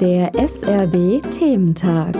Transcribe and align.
Der 0.00 0.30
SRB 0.34 1.22
Thementag. 1.30 2.14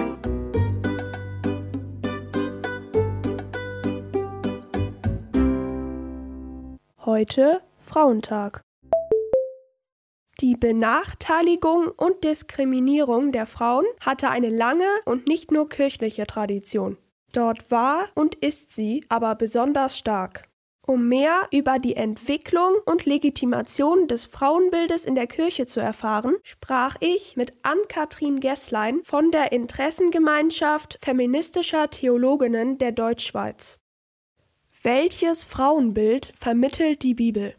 Heute 7.05 7.61
Frauentag. 7.83 8.63
Die 10.41 10.57
Benachteiligung 10.57 11.89
und 11.89 12.25
Diskriminierung 12.25 13.33
der 13.33 13.45
Frauen 13.45 13.85
hatte 14.01 14.31
eine 14.31 14.49
lange 14.49 14.89
und 15.05 15.27
nicht 15.29 15.53
nur 15.53 15.69
kirchliche 15.69 16.27
Tradition. 16.27 16.97
Dort 17.33 17.71
war 17.71 18.09
und 18.15 18.37
ist 18.37 18.71
sie 18.71 19.05
aber 19.11 19.35
besonders 19.35 19.99
stark. 19.99 20.49
Um 20.89 21.09
mehr 21.09 21.49
über 21.51 21.81
die 21.81 21.97
Entwicklung 21.97 22.77
und 22.85 23.07
Legitimation 23.07 24.07
des 24.07 24.27
Frauenbildes 24.27 25.05
in 25.05 25.17
der 25.17 25.27
Kirche 25.27 25.67
zu 25.67 25.81
erfahren, 25.81 26.37
sprach 26.45 26.95
ich 27.01 27.37
mit 27.37 27.55
Ann-Kathrin 27.65 28.39
Gesslein 28.39 29.01
von 29.03 29.33
der 29.33 29.51
Interessengemeinschaft 29.51 30.99
feministischer 31.03 31.91
Theologinnen 31.91 32.79
der 32.79 32.93
Deutschschweiz. 32.93 33.81
Welches 34.85 35.43
Frauenbild 35.43 36.33
vermittelt 36.37 37.03
die 37.03 37.15
Bibel? 37.15 37.57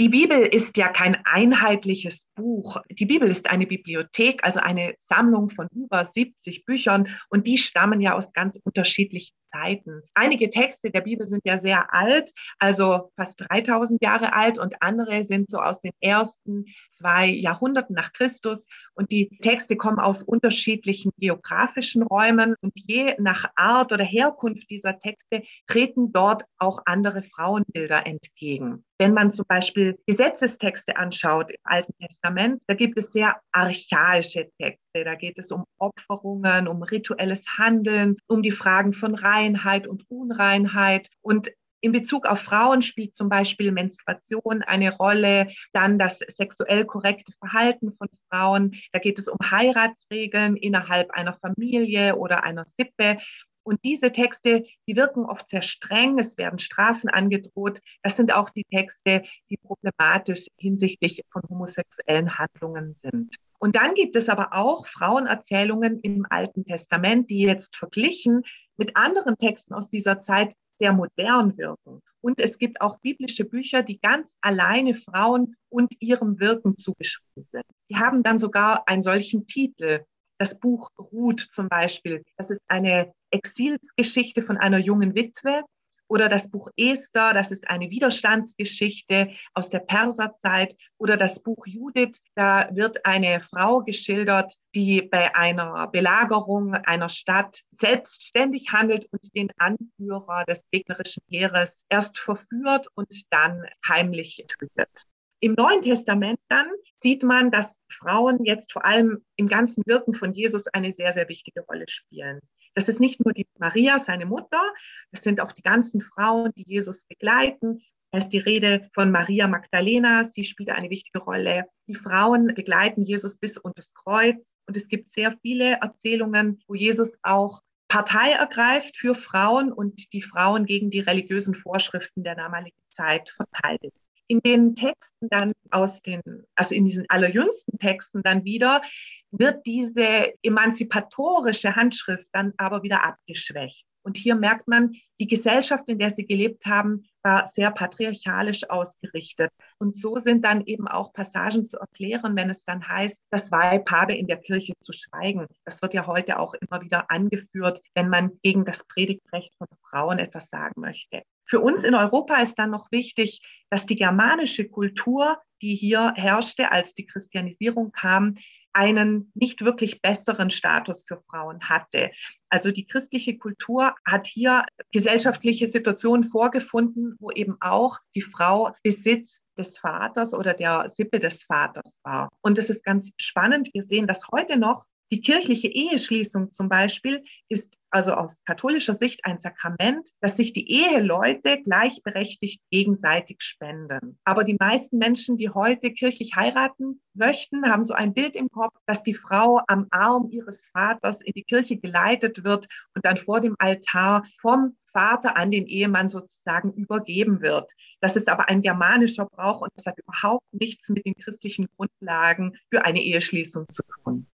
Die 0.00 0.08
Bibel 0.08 0.40
ist 0.40 0.76
ja 0.76 0.88
kein 0.88 1.16
einheitliches 1.24 2.32
Buch. 2.34 2.78
Die 2.90 3.06
Bibel 3.06 3.30
ist 3.30 3.48
eine 3.48 3.68
Bibliothek, 3.68 4.42
also 4.42 4.58
eine 4.58 4.96
Sammlung 4.98 5.50
von 5.50 5.68
über 5.72 6.04
70 6.04 6.64
Büchern 6.64 7.16
und 7.28 7.46
die 7.46 7.58
stammen 7.58 8.00
ja 8.00 8.14
aus 8.16 8.32
ganz 8.32 8.60
unterschiedlichen 8.64 9.36
Zeiten. 9.56 10.02
Einige 10.14 10.50
Texte 10.50 10.90
der 10.90 11.00
Bibel 11.00 11.26
sind 11.26 11.42
ja 11.44 11.58
sehr 11.58 11.92
alt, 11.94 12.32
also 12.58 13.10
fast 13.16 13.42
3000 13.48 14.02
Jahre 14.02 14.34
alt 14.34 14.58
und 14.58 14.82
andere 14.82 15.24
sind 15.24 15.50
so 15.50 15.58
aus 15.58 15.80
den 15.80 15.92
ersten 16.00 16.66
zwei 16.90 17.26
Jahrhunderten 17.26 17.94
nach 17.94 18.12
Christus 18.12 18.68
und 18.94 19.10
die 19.10 19.28
Texte 19.42 19.76
kommen 19.76 19.98
aus 19.98 20.22
unterschiedlichen 20.22 21.12
geografischen 21.18 22.02
Räumen 22.02 22.54
und 22.60 22.72
je 22.74 23.14
nach 23.18 23.50
Art 23.54 23.92
oder 23.92 24.04
Herkunft 24.04 24.70
dieser 24.70 24.98
Texte 24.98 25.42
treten 25.66 26.12
dort 26.12 26.44
auch 26.58 26.82
andere 26.86 27.22
Frauenbilder 27.22 28.06
entgegen. 28.06 28.84
Wenn 28.98 29.12
man 29.12 29.30
zum 29.30 29.44
Beispiel 29.46 29.98
Gesetzestexte 30.06 30.96
anschaut 30.96 31.50
im 31.50 31.60
Alten 31.64 31.92
Testament, 32.00 32.62
da 32.66 32.74
gibt 32.74 32.96
es 32.96 33.12
sehr 33.12 33.36
archaische 33.52 34.48
Texte. 34.58 35.04
Da 35.04 35.14
geht 35.14 35.38
es 35.38 35.52
um 35.52 35.64
Opferungen, 35.78 36.66
um 36.66 36.82
rituelles 36.82 37.44
Handeln, 37.58 38.16
um 38.26 38.42
die 38.42 38.52
Fragen 38.52 38.94
von 38.94 39.14
Reinheit 39.46 39.86
und 39.86 40.10
Unreinheit. 40.10 41.08
Und 41.20 41.50
in 41.80 41.92
Bezug 41.92 42.26
auf 42.26 42.40
Frauen 42.40 42.82
spielt 42.82 43.14
zum 43.14 43.28
Beispiel 43.28 43.70
Menstruation 43.70 44.62
eine 44.62 44.96
Rolle, 44.96 45.48
dann 45.72 45.98
das 45.98 46.18
sexuell 46.18 46.84
korrekte 46.84 47.32
Verhalten 47.38 47.92
von 47.96 48.08
Frauen. 48.28 48.74
Da 48.92 48.98
geht 48.98 49.18
es 49.18 49.28
um 49.28 49.38
Heiratsregeln 49.50 50.56
innerhalb 50.56 51.10
einer 51.12 51.34
Familie 51.34 52.16
oder 52.16 52.44
einer 52.44 52.64
Sippe. 52.76 53.18
Und 53.66 53.82
diese 53.84 54.12
Texte, 54.12 54.64
die 54.86 54.94
wirken 54.94 55.24
oft 55.24 55.48
sehr 55.48 55.62
streng, 55.62 56.20
es 56.20 56.38
werden 56.38 56.60
Strafen 56.60 57.10
angedroht. 57.10 57.80
Das 58.04 58.14
sind 58.14 58.32
auch 58.32 58.50
die 58.50 58.62
Texte, 58.62 59.24
die 59.50 59.56
problematisch 59.56 60.46
hinsichtlich 60.56 61.24
von 61.32 61.42
homosexuellen 61.50 62.38
Handlungen 62.38 62.94
sind. 62.94 63.34
Und 63.58 63.74
dann 63.74 63.94
gibt 63.94 64.14
es 64.14 64.28
aber 64.28 64.52
auch 64.52 64.86
Frauenerzählungen 64.86 65.98
im 66.00 66.24
Alten 66.30 66.64
Testament, 66.64 67.28
die 67.28 67.40
jetzt 67.40 67.74
verglichen 67.74 68.44
mit 68.76 68.96
anderen 68.96 69.36
Texten 69.36 69.74
aus 69.74 69.90
dieser 69.90 70.20
Zeit 70.20 70.54
sehr 70.78 70.92
modern 70.92 71.58
wirken. 71.58 72.02
Und 72.20 72.38
es 72.38 72.58
gibt 72.58 72.80
auch 72.80 73.00
biblische 73.00 73.44
Bücher, 73.44 73.82
die 73.82 73.98
ganz 73.98 74.38
alleine 74.42 74.94
Frauen 74.94 75.56
und 75.68 75.92
ihrem 75.98 76.38
Wirken 76.38 76.76
zugeschrieben 76.76 77.42
sind. 77.42 77.64
Die 77.90 77.96
haben 77.96 78.22
dann 78.22 78.38
sogar 78.38 78.86
einen 78.86 79.02
solchen 79.02 79.48
Titel. 79.48 80.04
Das 80.38 80.58
Buch 80.58 80.90
Ruth 80.98 81.40
zum 81.50 81.68
Beispiel. 81.68 82.22
Das 82.36 82.50
ist 82.50 82.62
eine 82.68 83.12
Exilsgeschichte 83.30 84.42
von 84.42 84.56
einer 84.56 84.78
jungen 84.78 85.14
Witwe, 85.14 85.64
oder 86.08 86.28
das 86.28 86.50
Buch 86.50 86.70
Esther, 86.76 87.32
das 87.34 87.50
ist 87.50 87.68
eine 87.68 87.90
Widerstandsgeschichte 87.90 89.32
aus 89.54 89.70
der 89.70 89.80
Perserzeit. 89.80 90.76
Oder 90.98 91.16
das 91.16 91.42
Buch 91.42 91.66
Judith, 91.66 92.20
da 92.34 92.68
wird 92.72 93.04
eine 93.04 93.40
Frau 93.40 93.80
geschildert, 93.80 94.54
die 94.74 95.02
bei 95.02 95.34
einer 95.34 95.88
Belagerung 95.88 96.74
einer 96.74 97.08
Stadt 97.08 97.62
selbstständig 97.70 98.72
handelt 98.72 99.06
und 99.10 99.34
den 99.34 99.50
Anführer 99.58 100.44
des 100.44 100.64
gegnerischen 100.70 101.22
Heeres 101.28 101.86
erst 101.88 102.18
verführt 102.18 102.88
und 102.94 103.12
dann 103.30 103.64
heimlich 103.86 104.44
tötet. 104.46 105.06
Im 105.40 105.52
Neuen 105.52 105.82
Testament 105.82 106.38
dann 106.48 106.66
sieht 106.98 107.22
man, 107.22 107.50
dass 107.50 107.82
Frauen 107.90 108.44
jetzt 108.44 108.72
vor 108.72 108.84
allem 108.84 109.24
im 109.36 109.48
ganzen 109.48 109.82
Wirken 109.86 110.14
von 110.14 110.32
Jesus 110.32 110.66
eine 110.68 110.92
sehr, 110.92 111.12
sehr 111.12 111.28
wichtige 111.28 111.60
Rolle 111.60 111.84
spielen. 111.88 112.40
Das 112.74 112.88
ist 112.88 113.00
nicht 113.00 113.24
nur 113.24 113.32
die 113.32 113.46
Maria, 113.58 113.98
seine 113.98 114.26
Mutter, 114.26 114.62
das 115.10 115.22
sind 115.22 115.40
auch 115.40 115.52
die 115.52 115.62
ganzen 115.62 116.00
Frauen, 116.00 116.52
die 116.56 116.64
Jesus 116.66 117.06
begleiten. 117.06 117.82
Da 118.12 118.18
ist 118.18 118.30
die 118.30 118.38
Rede 118.38 118.88
von 118.94 119.10
Maria 119.10 119.48
Magdalena, 119.48 120.24
sie 120.24 120.44
spielt 120.44 120.70
eine 120.70 120.90
wichtige 120.90 121.18
Rolle. 121.18 121.64
Die 121.86 121.94
Frauen 121.94 122.54
begleiten 122.54 123.04
Jesus 123.04 123.36
bis 123.36 123.58
unter 123.58 123.76
das 123.76 123.94
Kreuz. 123.94 124.58
Und 124.66 124.76
es 124.76 124.88
gibt 124.88 125.10
sehr 125.10 125.32
viele 125.42 125.78
Erzählungen, 125.82 126.62
wo 126.66 126.74
Jesus 126.74 127.18
auch 127.22 127.62
Partei 127.88 128.32
ergreift 128.32 128.96
für 128.96 129.14
Frauen 129.14 129.72
und 129.72 130.12
die 130.12 130.22
Frauen 130.22 130.66
gegen 130.66 130.90
die 130.90 131.00
religiösen 131.00 131.54
Vorschriften 131.54 132.24
der 132.24 132.34
damaligen 132.34 132.80
Zeit 132.90 133.30
verteidigt. 133.30 134.05
In 134.28 134.40
den 134.40 134.74
Texten 134.74 135.28
dann 135.30 135.52
aus 135.70 136.02
den, 136.02 136.20
also 136.54 136.74
in 136.74 136.84
diesen 136.84 137.06
allerjüngsten 137.08 137.78
Texten 137.78 138.22
dann 138.22 138.44
wieder, 138.44 138.82
wird 139.30 139.64
diese 139.66 140.32
emanzipatorische 140.42 141.76
Handschrift 141.76 142.28
dann 142.32 142.52
aber 142.56 142.82
wieder 142.82 143.04
abgeschwächt. 143.04 143.86
Und 144.06 144.16
hier 144.16 144.36
merkt 144.36 144.68
man, 144.68 144.94
die 145.18 145.26
Gesellschaft, 145.26 145.88
in 145.88 145.98
der 145.98 146.10
sie 146.10 146.26
gelebt 146.26 146.64
haben, 146.64 147.08
war 147.24 147.44
sehr 147.44 147.72
patriarchalisch 147.72 148.70
ausgerichtet. 148.70 149.50
Und 149.78 149.98
so 149.98 150.18
sind 150.18 150.44
dann 150.44 150.64
eben 150.64 150.86
auch 150.86 151.12
Passagen 151.12 151.66
zu 151.66 151.76
erklären, 151.76 152.36
wenn 152.36 152.48
es 152.48 152.64
dann 152.64 152.86
heißt, 152.86 153.24
das 153.30 153.50
Weib 153.50 153.90
habe 153.90 154.14
in 154.14 154.28
der 154.28 154.36
Kirche 154.36 154.74
zu 154.78 154.92
schweigen. 154.92 155.48
Das 155.64 155.82
wird 155.82 155.92
ja 155.92 156.06
heute 156.06 156.38
auch 156.38 156.54
immer 156.54 156.82
wieder 156.82 157.10
angeführt, 157.10 157.82
wenn 157.96 158.08
man 158.08 158.30
gegen 158.44 158.64
das 158.64 158.86
Predigtrecht 158.86 159.52
von 159.58 159.66
Frauen 159.90 160.20
etwas 160.20 160.50
sagen 160.50 160.80
möchte. 160.80 161.22
Für 161.44 161.58
uns 161.58 161.82
in 161.82 161.96
Europa 161.96 162.36
ist 162.36 162.60
dann 162.60 162.70
noch 162.70 162.92
wichtig, 162.92 163.40
dass 163.70 163.86
die 163.86 163.96
germanische 163.96 164.68
Kultur, 164.68 165.36
die 165.62 165.74
hier 165.74 166.12
herrschte, 166.14 166.70
als 166.70 166.94
die 166.94 167.06
Christianisierung 167.06 167.90
kam, 167.90 168.36
einen 168.76 169.32
nicht 169.34 169.64
wirklich 169.64 170.02
besseren 170.02 170.50
Status 170.50 171.06
für 171.08 171.22
Frauen 171.30 171.66
hatte. 171.66 172.10
Also 172.50 172.70
die 172.70 172.86
christliche 172.86 173.38
Kultur 173.38 173.94
hat 174.04 174.26
hier 174.26 174.66
gesellschaftliche 174.92 175.66
Situationen 175.66 176.24
vorgefunden, 176.24 177.16
wo 177.18 177.30
eben 177.30 177.56
auch 177.60 177.98
die 178.14 178.20
Frau 178.20 178.74
Besitz 178.82 179.40
des 179.56 179.78
Vaters 179.78 180.34
oder 180.34 180.52
der 180.52 180.90
Sippe 180.90 181.18
des 181.20 181.44
Vaters 181.44 182.00
war. 182.04 182.28
Und 182.42 182.58
das 182.58 182.68
ist 182.68 182.84
ganz 182.84 183.10
spannend. 183.16 183.70
Wir 183.72 183.82
sehen 183.82 184.06
das 184.06 184.28
heute 184.30 184.58
noch 184.58 184.84
die 185.12 185.20
kirchliche 185.20 185.68
Eheschließung 185.68 186.50
zum 186.50 186.68
Beispiel 186.68 187.22
ist 187.48 187.78
also 187.90 188.14
aus 188.14 188.44
katholischer 188.44 188.92
Sicht 188.92 189.24
ein 189.24 189.38
Sakrament, 189.38 190.10
dass 190.20 190.36
sich 190.36 190.52
die 190.52 190.68
Eheleute 190.68 191.62
gleichberechtigt 191.62 192.60
gegenseitig 192.70 193.40
spenden. 193.40 194.18
Aber 194.24 194.42
die 194.42 194.56
meisten 194.58 194.98
Menschen, 194.98 195.36
die 195.36 195.50
heute 195.50 195.92
kirchlich 195.92 196.34
heiraten 196.34 197.00
möchten, 197.14 197.70
haben 197.70 197.84
so 197.84 197.94
ein 197.94 198.14
Bild 198.14 198.34
im 198.34 198.50
Kopf, 198.50 198.74
dass 198.86 199.04
die 199.04 199.14
Frau 199.14 199.60
am 199.68 199.86
Arm 199.90 200.28
ihres 200.30 200.66
Vaters 200.72 201.20
in 201.20 201.32
die 201.34 201.44
Kirche 201.44 201.76
geleitet 201.76 202.42
wird 202.42 202.66
und 202.94 203.04
dann 203.04 203.16
vor 203.16 203.40
dem 203.40 203.54
Altar 203.60 204.24
vom 204.40 204.76
Vater 204.92 205.36
an 205.36 205.52
den 205.52 205.66
Ehemann 205.66 206.08
sozusagen 206.08 206.72
übergeben 206.72 207.42
wird. 207.42 207.70
Das 208.00 208.16
ist 208.16 208.28
aber 208.28 208.48
ein 208.48 208.60
germanischer 208.60 209.26
Brauch 209.26 209.60
und 209.60 209.70
das 209.76 209.86
hat 209.86 209.98
überhaupt 209.98 210.46
nichts 210.52 210.88
mit 210.88 211.06
den 211.06 211.14
christlichen 211.14 211.68
Grundlagen 211.76 212.56
für 212.70 212.84
eine 212.84 213.02
Eheschließung 213.02 213.66
zu 213.70 213.82
tun. 214.02 214.26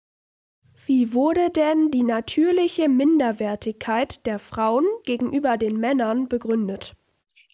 Wie 0.84 1.14
wurde 1.14 1.50
denn 1.50 1.92
die 1.92 2.02
natürliche 2.02 2.88
Minderwertigkeit 2.88 4.26
der 4.26 4.40
Frauen 4.40 4.84
gegenüber 5.04 5.56
den 5.56 5.76
Männern 5.78 6.28
begründet? 6.28 6.96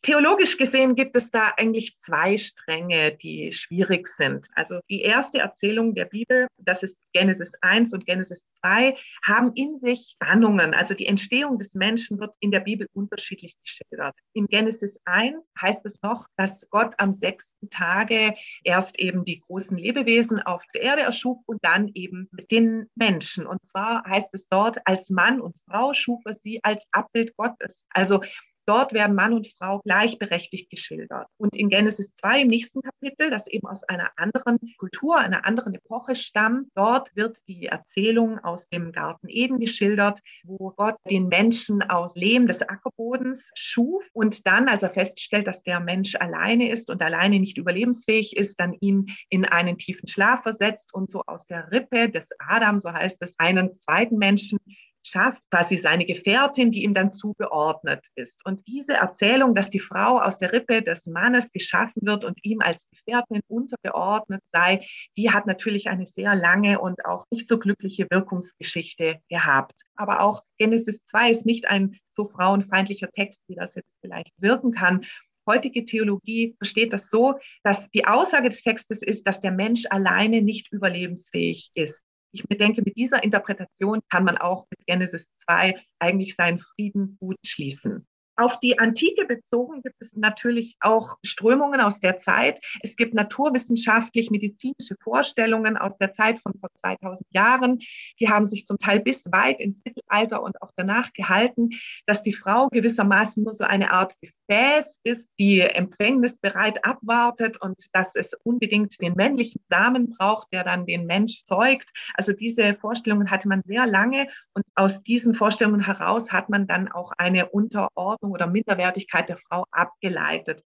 Theologisch 0.02 0.56
gesehen 0.56 0.94
gibt 0.94 1.16
es 1.16 1.30
da 1.30 1.52
eigentlich 1.56 1.98
zwei 1.98 2.36
Stränge, 2.38 3.16
die 3.16 3.52
schwierig 3.52 4.06
sind. 4.06 4.46
Also 4.54 4.80
die 4.88 5.00
erste 5.00 5.38
Erzählung 5.38 5.94
der 5.94 6.04
Bibel, 6.04 6.46
das 6.56 6.82
ist 6.82 6.96
Genesis 7.12 7.52
1 7.62 7.92
und 7.92 8.06
Genesis 8.06 8.44
2, 8.60 8.96
haben 9.24 9.52
in 9.54 9.78
sich 9.78 10.14
Spannungen. 10.14 10.72
Also 10.72 10.94
die 10.94 11.06
Entstehung 11.06 11.58
des 11.58 11.74
Menschen 11.74 12.20
wird 12.20 12.34
in 12.40 12.52
der 12.52 12.60
Bibel 12.60 12.86
unterschiedlich 12.92 13.56
geschildert. 13.64 14.14
In 14.34 14.46
Genesis 14.46 15.00
1 15.04 15.36
heißt 15.60 15.84
es 15.84 16.00
noch, 16.02 16.26
dass 16.36 16.68
Gott 16.70 16.94
am 16.98 17.14
sechsten 17.14 17.68
Tage 17.68 18.34
erst 18.62 18.98
eben 18.98 19.24
die 19.24 19.40
großen 19.40 19.76
Lebewesen 19.76 20.40
auf 20.40 20.62
der 20.74 20.82
Erde 20.82 21.02
erschuf 21.02 21.38
und 21.46 21.58
dann 21.64 21.90
eben 21.94 22.28
den 22.50 22.88
Menschen. 22.94 23.46
Und 23.46 23.64
zwar 23.66 24.04
heißt 24.04 24.32
es 24.34 24.48
dort, 24.48 24.78
als 24.84 25.10
Mann 25.10 25.40
und 25.40 25.56
Frau 25.68 25.92
schuf 25.92 26.20
er 26.24 26.34
sie 26.34 26.60
als 26.62 26.86
Abbild 26.92 27.36
Gottes. 27.36 27.86
Also 27.90 28.22
Dort 28.69 28.93
werden 28.93 29.17
Mann 29.17 29.32
und 29.32 29.49
Frau 29.49 29.79
gleichberechtigt 29.79 30.69
geschildert. 30.69 31.26
Und 31.38 31.56
in 31.56 31.70
Genesis 31.70 32.15
2 32.17 32.43
im 32.43 32.49
nächsten 32.49 32.82
Kapitel, 32.82 33.31
das 33.31 33.47
eben 33.47 33.67
aus 33.67 33.82
einer 33.85 34.11
anderen 34.17 34.59
Kultur, 34.76 35.19
einer 35.19 35.47
anderen 35.47 35.73
Epoche 35.73 36.15
stammt, 36.15 36.69
dort 36.75 37.17
wird 37.17 37.38
die 37.49 37.65
Erzählung 37.65 38.38
aus 38.41 38.69
dem 38.69 38.93
Garten 38.93 39.29
Eden 39.31 39.59
geschildert, 39.59 40.20
wo 40.44 40.75
Gott 40.76 40.97
den 41.09 41.29
Menschen 41.29 41.81
aus 41.82 42.15
Lehm 42.15 42.47
des 42.47 42.61
Ackerbodens 42.61 43.50
schuf 43.55 44.05
und 44.12 44.47
dann, 44.47 44.69
als 44.69 44.82
er 44.82 44.91
feststellt, 44.91 45.47
dass 45.47 45.62
der 45.62 45.81
Mensch 45.81 46.15
alleine 46.17 46.70
ist 46.70 46.91
und 46.91 47.00
alleine 47.00 47.41
nicht 47.41 47.56
überlebensfähig 47.56 48.37
ist, 48.37 48.61
dann 48.61 48.75
ihn 48.81 49.06
in 49.31 49.47
einen 49.47 49.79
tiefen 49.79 50.09
Schlaf 50.09 50.43
versetzt 50.43 50.93
und 50.93 51.11
so 51.11 51.23
aus 51.26 51.47
der 51.47 51.73
Rippe 51.73 52.11
des 52.11 52.29
Adam, 52.38 52.79
so 52.81 52.93
heißt 52.93 53.23
es, 53.23 53.38
einen 53.38 53.73
zweiten 53.73 54.19
Menschen 54.19 54.59
schafft, 55.02 55.42
quasi 55.50 55.76
seine 55.76 56.04
Gefährtin, 56.04 56.70
die 56.70 56.82
ihm 56.82 56.94
dann 56.94 57.12
zugeordnet 57.12 58.06
ist. 58.14 58.44
Und 58.44 58.66
diese 58.66 58.94
Erzählung, 58.94 59.54
dass 59.54 59.70
die 59.70 59.80
Frau 59.80 60.20
aus 60.20 60.38
der 60.38 60.52
Rippe 60.52 60.82
des 60.82 61.06
Mannes 61.06 61.52
geschaffen 61.52 62.02
wird 62.02 62.24
und 62.24 62.38
ihm 62.44 62.60
als 62.60 62.88
Gefährtin 62.90 63.40
untergeordnet 63.48 64.42
sei, 64.52 64.86
die 65.16 65.30
hat 65.30 65.46
natürlich 65.46 65.88
eine 65.88 66.06
sehr 66.06 66.34
lange 66.34 66.80
und 66.80 67.04
auch 67.04 67.24
nicht 67.30 67.48
so 67.48 67.58
glückliche 67.58 68.06
Wirkungsgeschichte 68.10 69.20
gehabt. 69.28 69.82
Aber 69.96 70.20
auch 70.20 70.42
Genesis 70.58 71.04
2 71.04 71.30
ist 71.30 71.46
nicht 71.46 71.68
ein 71.68 71.96
so 72.08 72.28
frauenfeindlicher 72.28 73.10
Text, 73.10 73.42
wie 73.48 73.54
das 73.54 73.74
jetzt 73.74 73.96
vielleicht 74.00 74.32
wirken 74.38 74.72
kann 74.72 75.04
heutige 75.48 75.84
Theologie 75.84 76.54
versteht 76.58 76.92
das 76.92 77.08
so, 77.08 77.38
dass 77.64 77.90
die 77.90 78.04
Aussage 78.04 78.50
des 78.50 78.62
Textes 78.62 79.02
ist, 79.02 79.26
dass 79.26 79.40
der 79.40 79.50
Mensch 79.50 79.86
alleine 79.90 80.42
nicht 80.42 80.70
überlebensfähig 80.72 81.70
ist. 81.74 82.04
Ich 82.32 82.44
bedenke, 82.44 82.82
mit 82.84 82.96
dieser 82.96 83.22
Interpretation 83.22 84.00
kann 84.10 84.25
man 84.25 84.38
auch 84.38 84.66
mit 84.70 84.86
Genesis 84.86 85.32
2 85.34 85.75
eigentlich 85.98 86.34
seinen 86.34 86.58
Frieden 86.58 87.16
gut 87.20 87.38
schließen. 87.44 88.06
Auf 88.38 88.61
die 88.61 88.79
Antike 88.79 89.25
bezogen 89.25 89.82
gibt 89.82 89.96
es 89.99 90.14
natürlich 90.14 90.76
auch 90.79 91.17
Strömungen 91.25 91.81
aus 91.81 91.99
der 91.99 92.19
Zeit. 92.19 92.61
Es 92.82 92.94
gibt 92.94 93.12
naturwissenschaftlich-medizinische 93.12 94.94
Vorstellungen 95.02 95.76
aus 95.76 95.99
der 95.99 96.12
Zeit 96.12 96.38
von 96.38 96.55
vor 96.61 96.70
2000 96.73 97.26
Jahren. 97.32 97.81
Die 98.20 98.29
haben 98.29 98.46
sich 98.46 98.64
zum 98.64 98.79
Teil 98.79 99.00
bis 99.00 99.25
weit 99.32 99.58
ins 99.58 99.82
Mittelalter 99.85 100.40
und 100.40 100.62
auch 100.62 100.70
danach 100.76 101.12
gehalten, 101.14 101.70
dass 102.06 102.23
die 102.23 102.32
Frau 102.32 102.69
gewissermaßen 102.69 103.43
nur 103.43 103.55
so 103.55 103.64
eine 103.64 103.90
Art 103.90 104.14
Gefäß 104.20 105.00
ist, 105.02 105.29
die 105.41 105.61
empfängnisbereit 105.61 106.84
abwartet 106.84 107.61
und 107.61 107.88
dass 107.93 108.14
es 108.14 108.34
unbedingt 108.44 109.02
den 109.02 109.14
männlichen 109.14 109.62
Samen 109.64 110.11
braucht, 110.11 110.52
der 110.52 110.62
dann 110.62 110.87
den 110.87 111.06
Mensch 111.06 111.44
zeugt. 111.44 111.91
Also 112.14 112.32
diese 112.32 112.75
Vorstellungen 112.76 113.32
hatte 113.32 113.49
man 113.49 113.62
sehr 113.64 113.88
lange 113.88 114.29
und 114.55 114.64
aus 114.76 115.02
diesen 115.02 115.34
Vorstellungen 115.34 115.81
heraus 115.81 116.32
hat 116.32 116.50
man 116.50 116.69
dann 116.69 116.87
auch 116.87 117.11
eine 117.19 117.49
Unterordnung 117.49 118.27
Behandlung 118.28 118.32
oder 118.32 118.46
Minderwertigkeit 118.46 119.28
der 119.28 119.36
Frau 119.36 119.64
abgeleitet. 119.70 120.62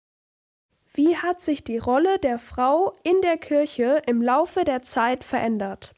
Wie 0.93 1.15
hat 1.15 1.41
sich 1.41 1.63
die 1.63 1.77
Rolle 1.77 2.17
der 2.19 2.39
Frau 2.39 2.93
in 3.03 3.21
der 3.21 3.37
Kirche 3.37 4.01
im 4.07 4.21
Laufe 4.21 4.63
der 4.63 4.81
Zeit 4.81 5.23
verändert? 5.23 5.93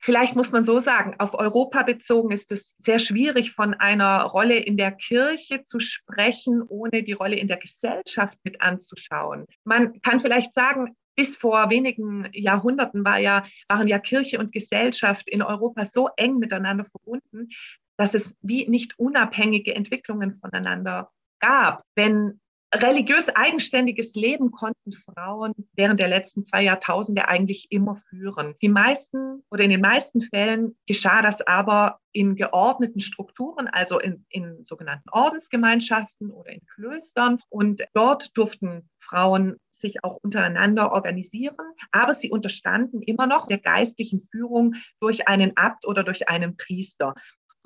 Vielleicht 0.00 0.36
muss 0.36 0.52
man 0.52 0.64
so 0.64 0.80
sagen, 0.80 1.14
auf 1.18 1.32
Europa 1.32 1.82
bezogen 1.82 2.30
ist 2.30 2.52
es 2.52 2.74
sehr 2.76 2.98
schwierig, 2.98 3.52
von 3.52 3.72
einer 3.72 4.22
Rolle 4.24 4.58
in 4.58 4.76
der 4.76 4.92
Kirche 4.92 5.62
zu 5.62 5.80
sprechen, 5.80 6.62
ohne 6.68 7.02
die 7.02 7.14
Rolle 7.14 7.36
in 7.36 7.48
der 7.48 7.56
Gesellschaft 7.56 8.38
mit 8.42 8.60
anzuschauen. 8.60 9.46
Man 9.64 10.02
kann 10.02 10.20
vielleicht 10.20 10.52
sagen, 10.52 10.94
bis 11.16 11.36
vor 11.36 11.70
wenigen 11.70 12.28
Jahrhunderten 12.32 13.02
war 13.04 13.18
ja, 13.18 13.46
waren 13.68 13.88
ja 13.88 13.98
Kirche 13.98 14.38
und 14.38 14.52
Gesellschaft 14.52 15.26
in 15.28 15.42
Europa 15.42 15.86
so 15.86 16.10
eng 16.16 16.38
miteinander 16.38 16.84
verbunden, 16.84 17.48
dass 17.96 18.14
es 18.14 18.36
wie 18.40 18.68
nicht 18.68 18.98
unabhängige 18.98 19.74
Entwicklungen 19.74 20.32
voneinander 20.32 21.10
gab. 21.40 21.82
Wenn 21.94 22.40
religiös 22.74 23.28
eigenständiges 23.28 24.14
Leben 24.14 24.50
konnten 24.50 24.92
Frauen 24.92 25.54
während 25.74 26.00
der 26.00 26.08
letzten 26.08 26.44
zwei 26.44 26.62
Jahrtausende 26.62 27.28
eigentlich 27.28 27.70
immer 27.70 27.96
führen. 28.08 28.54
Die 28.62 28.68
meisten 28.68 29.44
oder 29.50 29.64
in 29.64 29.70
den 29.70 29.80
meisten 29.80 30.22
Fällen 30.22 30.76
geschah 30.86 31.22
das 31.22 31.40
aber 31.40 32.00
in 32.12 32.36
geordneten 32.36 33.00
Strukturen, 33.00 33.68
also 33.68 33.98
in, 33.98 34.24
in 34.28 34.64
sogenannten 34.64 35.08
Ordensgemeinschaften 35.10 36.30
oder 36.30 36.50
in 36.50 36.66
Klöstern. 36.74 37.38
Und 37.48 37.84
dort 37.92 38.36
durften 38.36 38.88
Frauen 38.98 39.56
sich 39.70 40.02
auch 40.02 40.16
untereinander 40.22 40.92
organisieren, 40.92 41.56
aber 41.92 42.14
sie 42.14 42.30
unterstanden 42.30 43.02
immer 43.02 43.26
noch 43.26 43.46
der 43.46 43.58
geistlichen 43.58 44.26
Führung 44.30 44.76
durch 45.00 45.28
einen 45.28 45.56
Abt 45.56 45.86
oder 45.86 46.04
durch 46.04 46.28
einen 46.28 46.56
Priester. 46.56 47.14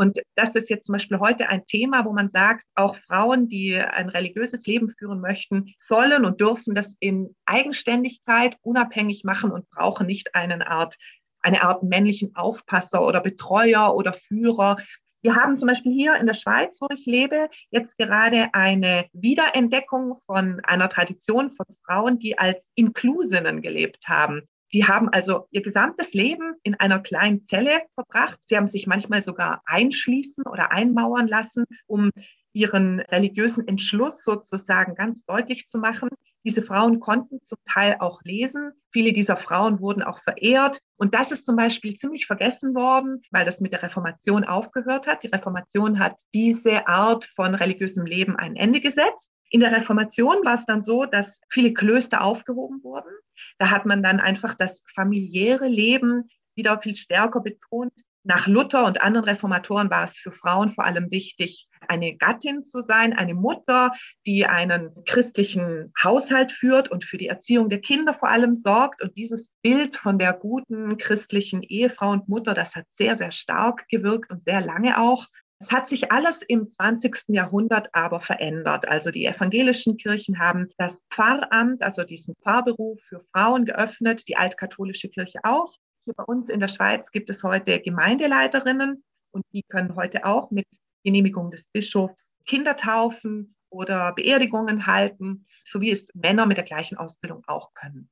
Und 0.00 0.21
das 0.37 0.55
ist 0.55 0.71
jetzt 0.71 0.87
zum 0.87 0.93
Beispiel 0.93 1.19
heute 1.19 1.49
ein 1.49 1.67
Thema, 1.67 2.05
wo 2.05 2.12
man 2.12 2.31
sagt, 2.31 2.65
auch 2.77 2.95
Frauen, 2.95 3.49
die 3.49 3.77
ein 3.77 4.09
religiöses 4.09 4.65
Leben 4.65 4.89
führen 4.97 5.21
möchten, 5.21 5.75
sollen 5.77 6.25
und 6.25 6.41
dürfen 6.41 6.77
das 6.77 6.97
in 7.00 7.35
Eigenständigkeit 7.47 8.56
unabhängig 8.62 9.25
machen 9.25 9.50
und 9.50 9.69
brauchen 9.71 10.06
nicht 10.06 10.37
eine 10.37 10.69
Art, 10.69 10.97
eine 11.41 11.62
Art 11.62 11.83
männlichen 11.83 12.37
Aufpasser 12.37 13.05
oder 13.05 13.21
Betreuer 13.21 13.93
oder 13.95 14.12
Führer. 14.12 14.77
Wir 15.21 15.35
haben 15.35 15.56
zum 15.56 15.67
Beispiel 15.67 15.93
hier 15.93 16.15
in 16.15 16.27
der 16.27 16.35
Schweiz, 16.35 16.81
wo 16.81 16.87
ich 16.94 17.05
lebe, 17.05 17.51
jetzt 17.71 17.99
gerade 17.99 18.51
eine 18.53 19.06
Wiederentdeckung 19.12 20.21
von 20.27 20.61
einer 20.61 20.89
Tradition 20.89 21.51
von 21.51 21.67
Frauen, 21.85 22.21
die 22.21 22.39
als 22.39 22.71
Inklusinnen 22.77 23.62
gelebt 23.62 24.06
haben. 24.06 24.49
Die 24.73 24.85
haben 24.85 25.09
also 25.09 25.47
ihr 25.50 25.62
gesamtes 25.62 26.12
Leben 26.12 26.55
in 26.62 26.75
einer 26.75 27.00
kleinen 27.00 27.43
Zelle 27.43 27.82
verbracht. 27.94 28.38
Sie 28.43 28.56
haben 28.56 28.69
sich 28.69 28.87
manchmal 28.87 29.23
sogar 29.23 29.62
einschließen 29.65 30.44
oder 30.47 30.73
einmauern 30.73 31.26
lassen, 31.26 31.65
um 31.87 32.11
ihren 32.53 33.00
religiösen 33.00 33.67
Entschluss 33.69 34.25
sozusagen 34.25 34.94
ganz 34.94 35.25
deutlich 35.25 35.69
zu 35.69 35.79
machen. 35.79 36.09
Diese 36.44 36.62
Frauen 36.62 37.00
konnten 37.00 37.43
zum 37.43 37.59
Teil 37.65 37.97
auch 38.00 38.23
lesen. 38.23 38.73
Viele 38.91 39.12
dieser 39.12 39.37
Frauen 39.37 39.81
wurden 39.81 40.03
auch 40.03 40.20
verehrt. 40.20 40.81
Und 40.97 41.15
das 41.15 41.31
ist 41.31 41.47
zum 41.47 41.56
Beispiel 41.56 41.94
ziemlich 41.97 42.26
vergessen 42.26 42.75
worden, 42.75 43.23
weil 43.31 43.44
das 43.44 43.61
mit 43.61 43.73
der 43.73 43.82
Reformation 43.82 44.44
aufgehört 44.44 45.06
hat. 45.06 45.23
Die 45.23 45.29
Reformation 45.29 45.99
hat 45.99 46.17
diese 46.35 46.87
Art 46.87 47.26
von 47.26 47.55
religiösem 47.55 48.06
Leben 48.06 48.37
ein 48.37 48.56
Ende 48.56 48.81
gesetzt. 48.81 49.32
In 49.50 49.61
der 49.61 49.73
Reformation 49.73 50.45
war 50.45 50.55
es 50.55 50.67
dann 50.67 50.83
so, 50.83 51.05
dass 51.06 51.41
viele 51.49 51.73
Klöster 51.73 52.23
aufgehoben 52.23 52.83
wurden. 52.83 53.11
Da 53.59 53.71
hat 53.71 53.87
man 53.87 54.03
dann 54.03 54.21
einfach 54.21 54.55
das 54.55 54.85
familiäre 54.95 55.69
Leben 55.69 56.29
wieder 56.55 56.81
viel 56.81 56.97
stärker 56.97 57.41
betont. 57.41 57.93
Nach 58.25 58.47
Luther 58.47 58.85
und 58.85 59.00
anderen 59.00 59.25
Reformatoren 59.25 59.89
war 59.91 60.05
es 60.05 60.19
für 60.19 60.33
Frauen 60.33 60.71
vor 60.71 60.85
allem 60.85 61.11
wichtig, 61.11 61.69
eine 61.87 62.15
Gattin 62.17 62.62
zu 62.62 62.83
sein, 62.83 63.15
eine 63.15 63.33
Mutter, 63.33 63.93
die 64.27 64.45
einen 64.45 64.91
christlichen 65.06 65.93
Haushalt 66.03 66.53
führt 66.53 66.91
und 66.91 67.05
für 67.05 67.17
die 67.17 67.29
Erziehung 67.29 67.71
der 67.71 67.81
Kinder 67.81 68.12
vor 68.12 68.29
allem 68.29 68.55
sorgt. 68.55 69.01
Und 69.01 69.17
dieses 69.17 69.55
Bild 69.62 69.97
von 69.97 70.19
der 70.19 70.35
guten 70.35 70.99
christlichen 70.99 71.62
Ehefrau 71.62 72.11
und 72.11 72.29
Mutter, 72.29 72.53
das 72.53 72.77
hat 72.77 72.84
sehr, 72.91 73.17
sehr 73.17 73.32
stark 73.32 73.89
gewirkt 73.89 74.31
und 74.31 74.44
sehr 74.44 74.61
lange 74.61 75.01
auch. 75.01 75.27
Es 75.60 75.72
hat 75.72 75.88
sich 75.88 76.12
alles 76.12 76.43
im 76.43 76.69
20. 76.69 77.31
Jahrhundert 77.31 77.88
aber 77.93 78.20
verändert. 78.20 78.86
Also 78.86 79.10
die 79.10 79.27
evangelischen 79.27 79.96
Kirchen 79.96 80.38
haben 80.38 80.69
das 80.79 81.05
Pfarramt, 81.10 81.82
also 81.82 82.05
diesen 82.05 82.36
Pfarrberuf 82.36 83.00
für 83.08 83.24
Frauen 83.32 83.65
geöffnet, 83.65 84.29
die 84.29 84.36
altkatholische 84.36 85.08
Kirche 85.08 85.41
auch. 85.43 85.74
Hier 86.05 86.15
bei 86.15 86.22
uns 86.22 86.48
in 86.48 86.60
der 86.60 86.69
Schweiz 86.69 87.10
gibt 87.10 87.29
es 87.29 87.43
heute 87.43 87.81
Gemeindeleiterinnen 87.81 89.03
und 89.32 89.44
die 89.53 89.65
können 89.65 89.96
heute 89.96 90.24
auch 90.24 90.53
mit 90.53 90.67
Genehmigung 91.03 91.50
des 91.50 91.67
Bischofs 91.67 92.38
Kinder 92.46 92.77
taufen 92.77 93.56
oder 93.69 94.12
Beerdigungen 94.12 94.86
halten, 94.86 95.46
so 95.65 95.81
wie 95.81 95.91
es 95.91 96.08
Männer 96.15 96.46
mit 96.46 96.56
der 96.56 96.65
gleichen 96.65 96.96
Ausbildung 96.96 97.43
auch 97.48 97.74
können. 97.74 98.08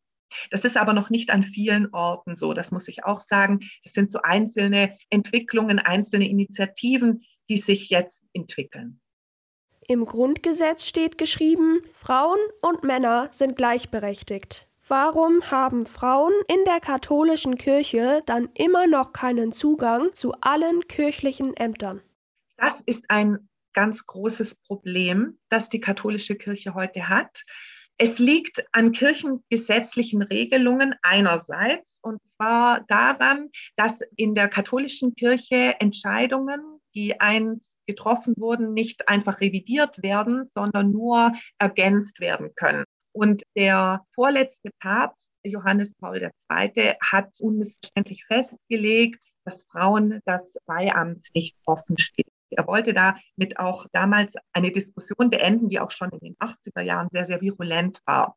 Das 0.50 0.64
ist 0.64 0.76
aber 0.76 0.92
noch 0.92 1.10
nicht 1.10 1.30
an 1.30 1.42
vielen 1.42 1.94
Orten 1.94 2.34
so, 2.34 2.52
das 2.52 2.72
muss 2.72 2.88
ich 2.88 3.04
auch 3.04 3.20
sagen. 3.20 3.60
Das 3.84 3.92
sind 3.92 4.10
so 4.10 4.20
einzelne 4.22 4.96
Entwicklungen, 5.10 5.78
einzelne 5.78 6.28
Initiativen, 6.28 7.24
die 7.48 7.56
sich 7.56 7.90
jetzt 7.90 8.24
entwickeln. 8.32 9.00
Im 9.88 10.04
Grundgesetz 10.04 10.84
steht 10.84 11.16
geschrieben, 11.16 11.80
Frauen 11.92 12.38
und 12.60 12.82
Männer 12.82 13.28
sind 13.30 13.56
gleichberechtigt. 13.56 14.66
Warum 14.88 15.50
haben 15.50 15.86
Frauen 15.86 16.32
in 16.48 16.64
der 16.64 16.80
katholischen 16.80 17.56
Kirche 17.56 18.22
dann 18.26 18.48
immer 18.54 18.86
noch 18.86 19.12
keinen 19.12 19.52
Zugang 19.52 20.12
zu 20.14 20.32
allen 20.40 20.86
kirchlichen 20.88 21.56
Ämtern? 21.56 22.02
Das 22.56 22.80
ist 22.80 23.04
ein 23.10 23.48
ganz 23.74 24.06
großes 24.06 24.62
Problem, 24.62 25.38
das 25.48 25.68
die 25.68 25.80
katholische 25.80 26.36
Kirche 26.36 26.74
heute 26.74 27.08
hat. 27.08 27.44
Es 27.98 28.18
liegt 28.18 28.64
an 28.72 28.92
kirchengesetzlichen 28.92 30.22
Regelungen 30.22 30.94
einerseits, 31.02 31.98
und 32.02 32.24
zwar 32.26 32.84
daran, 32.88 33.50
dass 33.76 34.02
in 34.16 34.34
der 34.34 34.48
katholischen 34.48 35.14
Kirche 35.14 35.76
Entscheidungen 35.80 36.75
die 36.96 37.20
einst 37.20 37.78
getroffen 37.86 38.34
wurden, 38.38 38.72
nicht 38.72 39.08
einfach 39.08 39.40
revidiert 39.40 40.02
werden, 40.02 40.42
sondern 40.44 40.90
nur 40.90 41.32
ergänzt 41.58 42.18
werden 42.18 42.54
können. 42.56 42.84
Und 43.12 43.44
der 43.54 44.04
vorletzte 44.14 44.70
Papst, 44.80 45.30
Johannes 45.44 45.94
Paul 45.94 46.22
II., 46.22 46.94
hat 47.00 47.28
unmissverständlich 47.38 48.24
festgelegt, 48.26 49.24
dass 49.44 49.64
Frauen 49.70 50.20
das 50.24 50.56
Weihamt 50.66 51.28
nicht 51.34 51.56
offen 51.66 51.98
steht. 51.98 52.26
Er 52.50 52.66
wollte 52.66 52.94
damit 52.94 53.58
auch 53.58 53.86
damals 53.92 54.34
eine 54.52 54.72
Diskussion 54.72 55.30
beenden, 55.30 55.68
die 55.68 55.80
auch 55.80 55.90
schon 55.90 56.10
in 56.10 56.18
den 56.20 56.36
80er 56.36 56.80
Jahren 56.80 57.08
sehr, 57.10 57.26
sehr 57.26 57.40
virulent 57.40 58.00
war. 58.06 58.36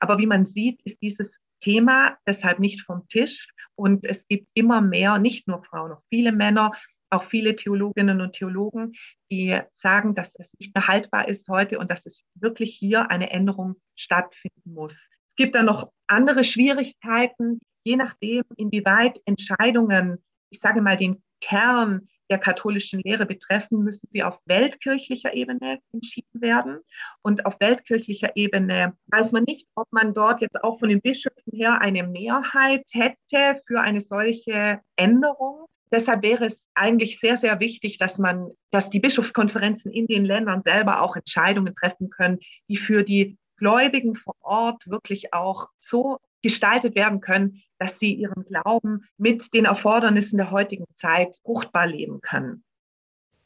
Aber 0.00 0.18
wie 0.18 0.26
man 0.26 0.46
sieht, 0.46 0.80
ist 0.82 1.02
dieses 1.02 1.40
Thema 1.60 2.16
deshalb 2.26 2.60
nicht 2.60 2.82
vom 2.82 3.06
Tisch 3.08 3.48
und 3.74 4.04
es 4.04 4.28
gibt 4.28 4.48
immer 4.54 4.80
mehr, 4.80 5.18
nicht 5.18 5.48
nur 5.48 5.62
Frauen, 5.64 5.92
auch 5.92 6.02
viele 6.08 6.32
Männer, 6.32 6.72
auch 7.10 7.22
viele 7.22 7.56
Theologinnen 7.56 8.20
und 8.20 8.32
Theologen, 8.32 8.92
die 9.30 9.58
sagen, 9.70 10.14
dass 10.14 10.34
es 10.36 10.52
nicht 10.58 10.74
mehr 10.74 10.86
haltbar 10.86 11.28
ist 11.28 11.48
heute 11.48 11.78
und 11.78 11.90
dass 11.90 12.06
es 12.06 12.22
wirklich 12.34 12.76
hier 12.76 13.10
eine 13.10 13.30
Änderung 13.30 13.76
stattfinden 13.96 14.74
muss. 14.74 14.94
Es 15.26 15.34
gibt 15.36 15.54
dann 15.54 15.66
noch 15.66 15.90
andere 16.06 16.44
Schwierigkeiten, 16.44 17.60
je 17.84 17.96
nachdem, 17.96 18.44
inwieweit 18.56 19.20
Entscheidungen, 19.24 20.22
ich 20.50 20.60
sage 20.60 20.82
mal, 20.82 20.96
den 20.96 21.22
Kern 21.40 22.08
der 22.30 22.38
katholischen 22.38 23.00
Lehre 23.00 23.26
betreffen, 23.26 23.82
müssen 23.84 24.08
sie 24.10 24.22
auf 24.22 24.38
weltkirchlicher 24.44 25.32
Ebene 25.34 25.78
entschieden 25.92 26.40
werden. 26.40 26.80
Und 27.22 27.46
auf 27.46 27.58
weltkirchlicher 27.60 28.36
Ebene 28.36 28.96
weiß 29.06 29.32
man 29.32 29.44
nicht, 29.44 29.66
ob 29.74 29.86
man 29.92 30.12
dort 30.12 30.40
jetzt 30.40 30.62
auch 30.62 30.78
von 30.78 30.90
den 30.90 31.00
Bischöfen 31.00 31.52
her 31.52 31.80
eine 31.80 32.02
Mehrheit 32.02 32.84
hätte 32.92 33.60
für 33.66 33.80
eine 33.80 34.00
solche 34.00 34.80
Änderung. 34.96 35.66
Deshalb 35.90 36.22
wäre 36.22 36.46
es 36.46 36.68
eigentlich 36.74 37.18
sehr, 37.18 37.36
sehr 37.36 37.60
wichtig, 37.60 37.98
dass 37.98 38.18
man, 38.18 38.50
dass 38.70 38.90
die 38.90 39.00
Bischofskonferenzen 39.00 39.92
in 39.92 40.06
den 40.06 40.24
Ländern 40.24 40.62
selber 40.62 41.02
auch 41.02 41.16
Entscheidungen 41.16 41.74
treffen 41.74 42.10
können, 42.10 42.38
die 42.68 42.76
für 42.76 43.02
die 43.02 43.36
Gläubigen 43.56 44.14
vor 44.14 44.36
Ort 44.40 44.88
wirklich 44.88 45.32
auch 45.34 45.68
so 45.78 46.18
gestaltet 46.42 46.94
werden 46.94 47.20
können, 47.20 47.62
dass 47.78 47.98
sie 47.98 48.14
ihren 48.14 48.44
Glauben 48.44 49.04
mit 49.16 49.52
den 49.54 49.64
Erfordernissen 49.64 50.36
der 50.36 50.50
heutigen 50.50 50.86
Zeit 50.92 51.36
fruchtbar 51.42 51.86
leben 51.86 52.20
können. 52.20 52.64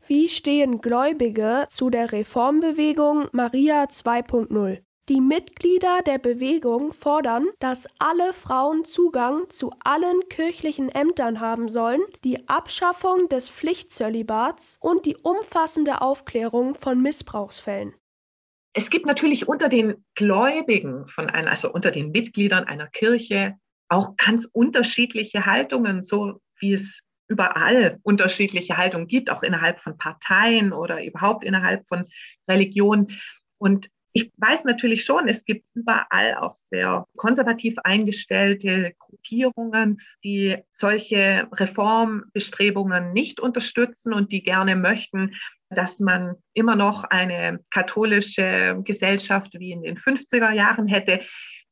Wie 0.06 0.28
stehen 0.28 0.80
Gläubige 0.80 1.66
zu 1.68 1.88
der 1.88 2.12
Reformbewegung 2.12 3.28
Maria 3.32 3.84
2.0? 3.84 4.82
Die 5.08 5.20
Mitglieder 5.20 6.00
der 6.06 6.18
Bewegung 6.18 6.92
fordern, 6.92 7.48
dass 7.58 7.88
alle 7.98 8.32
Frauen 8.32 8.84
Zugang 8.84 9.48
zu 9.48 9.72
allen 9.82 10.28
kirchlichen 10.28 10.90
Ämtern 10.90 11.40
haben 11.40 11.68
sollen, 11.68 12.02
die 12.22 12.48
Abschaffung 12.48 13.28
des 13.28 13.50
Pflichtzölibats 13.50 14.78
und 14.80 15.04
die 15.04 15.16
umfassende 15.16 16.02
Aufklärung 16.02 16.76
von 16.76 17.02
Missbrauchsfällen. 17.02 17.94
Es 18.74 18.90
gibt 18.90 19.04
natürlich 19.04 19.48
unter 19.48 19.68
den 19.68 20.04
Gläubigen 20.14 21.08
von 21.08 21.28
einer, 21.28 21.50
also 21.50 21.72
unter 21.72 21.90
den 21.90 22.12
Mitgliedern 22.12 22.64
einer 22.64 22.86
Kirche 22.86 23.56
auch 23.88 24.16
ganz 24.16 24.48
unterschiedliche 24.52 25.46
Haltungen, 25.46 26.00
so 26.00 26.40
wie 26.60 26.74
es 26.74 27.02
überall 27.26 27.98
unterschiedliche 28.04 28.76
Haltungen 28.76 29.08
gibt, 29.08 29.30
auch 29.30 29.42
innerhalb 29.42 29.80
von 29.80 29.98
Parteien 29.98 30.72
oder 30.72 31.04
überhaupt 31.04 31.42
innerhalb 31.42 31.88
von 31.88 32.06
Religionen. 32.48 33.18
Und 33.58 33.88
ich 34.14 34.30
weiß 34.36 34.64
natürlich 34.64 35.04
schon, 35.04 35.26
es 35.26 35.44
gibt 35.44 35.64
überall 35.74 36.34
auch 36.34 36.54
sehr 36.54 37.06
konservativ 37.16 37.78
eingestellte 37.82 38.94
Gruppierungen, 38.98 40.00
die 40.22 40.58
solche 40.70 41.48
Reformbestrebungen 41.52 43.12
nicht 43.12 43.40
unterstützen 43.40 44.12
und 44.12 44.30
die 44.30 44.42
gerne 44.42 44.76
möchten, 44.76 45.34
dass 45.70 45.98
man 45.98 46.34
immer 46.52 46.76
noch 46.76 47.04
eine 47.04 47.60
katholische 47.70 48.78
Gesellschaft 48.84 49.54
wie 49.54 49.72
in 49.72 49.82
den 49.82 49.96
50er 49.96 50.52
Jahren 50.52 50.88
hätte. 50.88 51.22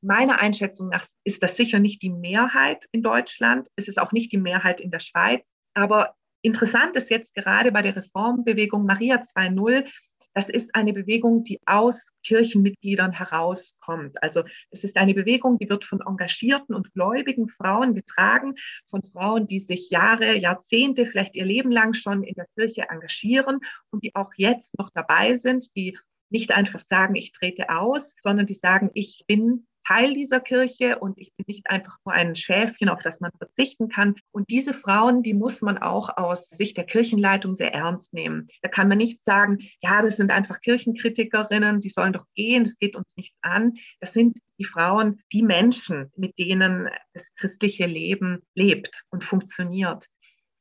Meiner 0.00 0.40
Einschätzung 0.40 0.88
nach 0.88 1.04
ist 1.24 1.42
das 1.42 1.56
sicher 1.56 1.78
nicht 1.78 2.00
die 2.00 2.08
Mehrheit 2.08 2.86
in 2.92 3.02
Deutschland. 3.02 3.68
Es 3.76 3.86
ist 3.86 4.00
auch 4.00 4.12
nicht 4.12 4.32
die 4.32 4.38
Mehrheit 4.38 4.80
in 4.80 4.90
der 4.90 5.00
Schweiz. 5.00 5.56
Aber 5.74 6.14
interessant 6.40 6.96
ist 6.96 7.10
jetzt 7.10 7.34
gerade 7.34 7.70
bei 7.70 7.82
der 7.82 7.96
Reformbewegung 7.96 8.86
Maria 8.86 9.16
2.0, 9.16 9.84
das 10.34 10.48
ist 10.48 10.74
eine 10.74 10.92
Bewegung, 10.92 11.44
die 11.44 11.60
aus 11.66 12.12
Kirchenmitgliedern 12.24 13.12
herauskommt. 13.12 14.22
Also 14.22 14.44
es 14.70 14.84
ist 14.84 14.96
eine 14.96 15.14
Bewegung, 15.14 15.58
die 15.58 15.68
wird 15.68 15.84
von 15.84 16.00
engagierten 16.00 16.74
und 16.74 16.92
gläubigen 16.92 17.48
Frauen 17.48 17.94
getragen, 17.94 18.54
von 18.88 19.02
Frauen, 19.02 19.46
die 19.46 19.60
sich 19.60 19.90
Jahre, 19.90 20.36
Jahrzehnte, 20.36 21.06
vielleicht 21.06 21.34
ihr 21.34 21.44
Leben 21.44 21.72
lang 21.72 21.94
schon 21.94 22.22
in 22.22 22.34
der 22.34 22.46
Kirche 22.54 22.86
engagieren 22.88 23.60
und 23.90 24.04
die 24.04 24.14
auch 24.14 24.30
jetzt 24.36 24.78
noch 24.78 24.90
dabei 24.90 25.36
sind, 25.36 25.74
die 25.76 25.98
nicht 26.30 26.52
einfach 26.52 26.78
sagen, 26.78 27.16
ich 27.16 27.32
trete 27.32 27.70
aus, 27.70 28.14
sondern 28.22 28.46
die 28.46 28.54
sagen, 28.54 28.90
ich 28.94 29.24
bin 29.26 29.66
Teil 29.90 30.14
dieser 30.14 30.38
Kirche 30.38 31.00
und 31.00 31.18
ich 31.18 31.32
bin 31.34 31.44
nicht 31.48 31.68
einfach 31.68 31.96
nur 32.04 32.14
ein 32.14 32.36
Schäfchen, 32.36 32.88
auf 32.88 33.02
das 33.02 33.20
man 33.20 33.32
verzichten 33.36 33.88
kann. 33.88 34.14
Und 34.30 34.48
diese 34.48 34.72
Frauen, 34.72 35.24
die 35.24 35.34
muss 35.34 35.62
man 35.62 35.78
auch 35.78 36.16
aus 36.16 36.48
Sicht 36.48 36.76
der 36.76 36.84
Kirchenleitung 36.84 37.56
sehr 37.56 37.74
ernst 37.74 38.12
nehmen. 38.12 38.46
Da 38.62 38.68
kann 38.68 38.86
man 38.86 38.98
nicht 38.98 39.24
sagen, 39.24 39.58
ja, 39.80 40.00
das 40.00 40.16
sind 40.16 40.30
einfach 40.30 40.60
Kirchenkritikerinnen, 40.60 41.80
die 41.80 41.88
sollen 41.88 42.12
doch 42.12 42.24
gehen, 42.36 42.62
das 42.62 42.78
geht 42.78 42.94
uns 42.94 43.16
nichts 43.16 43.36
an. 43.40 43.74
Das 43.98 44.12
sind 44.12 44.38
die 44.60 44.64
Frauen, 44.64 45.22
die 45.32 45.42
Menschen, 45.42 46.12
mit 46.14 46.38
denen 46.38 46.88
das 47.12 47.34
christliche 47.34 47.86
Leben 47.86 48.42
lebt 48.54 49.02
und 49.10 49.24
funktioniert. 49.24 50.06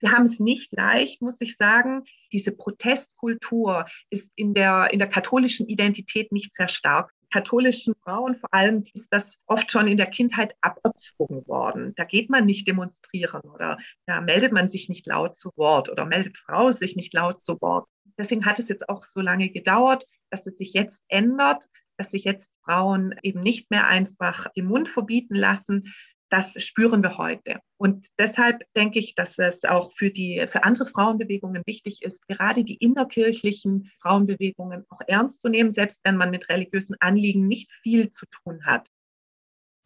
Sie 0.01 0.09
haben 0.09 0.24
es 0.24 0.39
nicht 0.39 0.71
leicht, 0.71 1.21
muss 1.21 1.39
ich 1.41 1.55
sagen. 1.55 2.03
Diese 2.31 2.51
Protestkultur 2.51 3.86
ist 4.09 4.31
in 4.36 4.55
der, 4.55 4.89
in 4.91 4.98
der 4.98 5.09
katholischen 5.09 5.67
Identität 5.67 6.31
nicht 6.31 6.55
sehr 6.55 6.69
stark 6.69 7.12
katholischen 7.31 7.95
Frauen 8.03 8.36
vor 8.36 8.53
allem 8.53 8.86
ist 8.93 9.12
das 9.12 9.39
oft 9.45 9.71
schon 9.71 9.88
in 9.88 9.98
der 9.98 10.07
Kindheit 10.07 10.55
aberzogen 10.62 11.48
worden. 11.48 11.93
Da 11.95 12.03
geht 12.03 12.29
man 12.29 12.45
nicht 12.45 12.67
demonstrieren 12.67 13.41
oder 13.41 13.77
da 14.05 14.21
meldet 14.21 14.51
man 14.51 14.67
sich 14.67 14.89
nicht 14.89 15.05
laut 15.05 15.36
zu 15.36 15.51
Wort 15.55 15.89
oder 15.89 16.05
meldet 16.05 16.38
Frau 16.38 16.71
sich 16.71 16.95
nicht 16.95 17.13
laut 17.13 17.41
zu 17.41 17.59
Wort. 17.62 17.88
Deswegen 18.17 18.45
hat 18.45 18.59
es 18.59 18.69
jetzt 18.69 18.89
auch 18.89 19.03
so 19.03 19.21
lange 19.21 19.50
gedauert, 19.50 20.05
dass 20.29 20.45
es 20.45 20.57
sich 20.57 20.74
jetzt 20.74 21.03
ändert, 21.07 21.65
dass 21.98 22.12
sich 22.12 22.24
jetzt 22.24 22.51
Frauen 22.63 23.15
eben 23.24 23.41
nicht 23.41 23.69
mehr 23.71 23.88
einfach 23.88 24.48
den 24.53 24.65
Mund 24.65 24.88
verbieten 24.88 25.36
lassen, 25.36 25.93
das 26.29 26.53
spüren 26.63 27.01
wir 27.01 27.17
heute. 27.17 27.59
Und 27.77 28.07
deshalb 28.17 28.63
denke 28.75 29.00
ich, 29.00 29.15
dass 29.15 29.39
es 29.39 29.65
auch 29.65 29.91
für 29.93 30.12
die, 30.12 30.45
für 30.48 30.63
andere 30.63 30.86
Frauenbewegungen 30.86 31.63
wichtig 31.65 32.01
ist, 32.01 32.27
gerade 32.27 32.63
die 32.63 32.75
innerkirchlichen 32.75 33.91
Frauenbewegungen 34.01 34.86
auch 34.89 35.01
ernst 35.07 35.41
zu 35.41 35.50
nehmen, 35.50 35.71
selbst 35.71 36.01
wenn 36.03 36.17
man 36.17 36.29
mit 36.31 36.50
religiösen 36.50 36.95
Anliegen 37.00 37.48
nicht 37.48 37.71
viel 37.81 38.09
zu 38.09 38.25
tun 38.27 38.65
hat. 38.65 38.88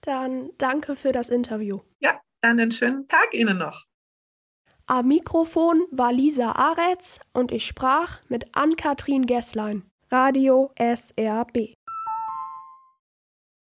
Dann 0.01 0.49
danke 0.57 0.95
für 0.95 1.13
das 1.13 1.29
Interview. 1.29 1.79
Ja, 1.99 2.19
dann 2.41 2.59
einen 2.59 2.71
schönen 2.71 3.07
Tag 3.07 3.33
Ihnen 3.33 3.57
noch. 3.57 3.85
Am 4.85 5.07
Mikrofon 5.07 5.85
war 5.91 6.11
Lisa 6.11 6.51
Aretz 6.51 7.21
und 7.31 7.53
ich 7.53 7.65
sprach 7.65 8.21
mit 8.27 8.53
Ann-Kathrin 8.53 9.25
Gesslein, 9.25 9.83
Radio 10.11 10.71
SRB. 10.75 11.73